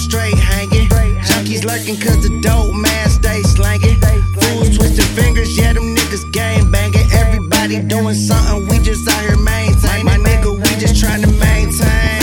[0.00, 0.88] straight hanging.
[1.28, 4.00] Junkies lurking cause the dope man stay slanging.
[4.34, 7.06] Fools twisting fingers, yeah, them niggas game banging.
[7.12, 10.06] Everybody doing something, we just out here maintaining.
[10.06, 12.20] My nigga, we just trying to maintain.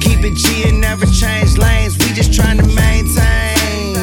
[0.00, 3.96] Keep it G and never change lanes, we just trying to maintain.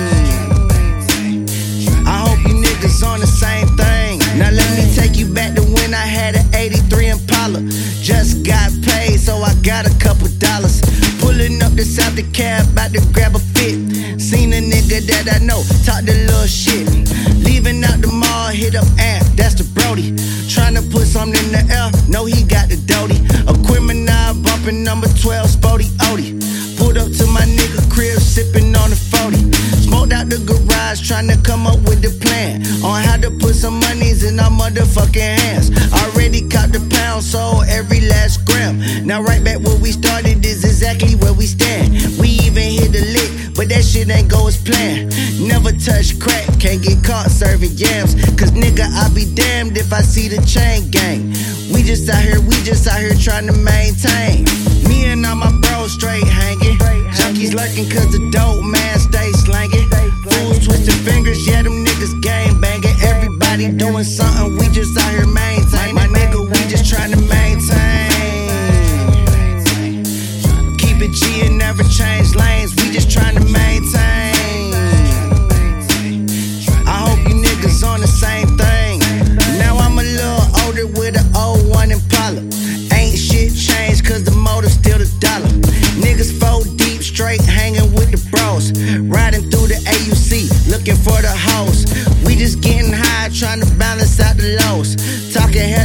[2.06, 4.20] I hope you niggas on the same thing.
[4.38, 7.62] Now let me take you back to when I had an 83 Impala.
[8.02, 9.94] Just got paid, so I got a
[15.26, 16.88] that I know, talk the little shit.
[17.44, 20.16] Leaving out the mall, hit up Amp, that's the Brody.
[20.48, 23.20] Trying to put something in the air, know he got the doty.
[23.48, 26.38] A criminal bumping number 12, Spody Odie.
[26.78, 29.52] Pulled up to my nigga crib, sipping on the 40.
[29.84, 33.56] Smoked out the garage, trying to come up with the plan on how to put
[33.56, 35.68] some monies in our motherfucking hands.
[35.92, 38.80] Already caught the pound, so every last gram.
[39.06, 40.42] Now right back where we started
[45.50, 48.14] Never touch crack, can't get caught serving yams.
[48.38, 51.34] Cause nigga, I be damned if I see the chain gang.
[51.74, 54.39] We just out here, we just out here trying to maintain.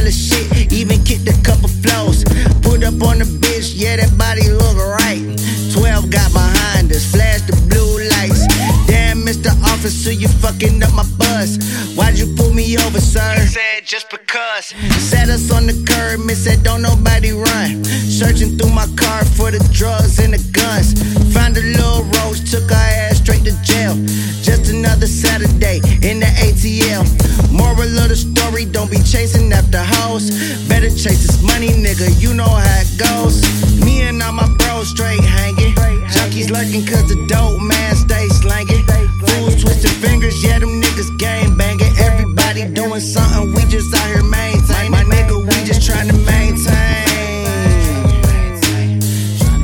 [0.05, 2.23] Hella shit, even kicked a couple flows.
[2.61, 5.21] Put up on the bitch, yeah, that body look right.
[5.73, 8.45] 12 got behind us, flash the blue lights.
[8.87, 9.51] Damn, Mr.
[9.73, 11.57] Officer, you fucking up my bus.
[11.95, 13.33] Why'd you pull me over, sir?
[13.39, 14.73] He said just because.
[14.99, 17.83] Sat us on the curb, and said don't nobody run.
[17.83, 18.54] Searching
[30.85, 33.41] Chase this money, nigga, you know how it goes.
[33.83, 35.73] Me and all my bros straight hanging.
[36.13, 38.85] Junkies lurking cause the dope man stay slanging.
[39.19, 41.91] Fools twisting fingers, yeah, them niggas game banging.
[41.97, 44.91] Everybody doing something, we just out here maintain.
[44.91, 47.01] My nigga, we just trying to maintain.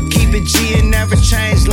[0.10, 1.68] Keep it G and never change.